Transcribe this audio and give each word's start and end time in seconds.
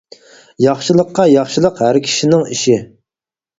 ؟.ياخشىلىققا 0.65 1.27
ياخشىلىق 1.33 1.83
ھەر 1.85 2.01
كىشىنىڭ 2.09 2.49
ئىشى. 2.57 2.83